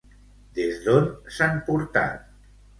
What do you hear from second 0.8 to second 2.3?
d'on s'han portat?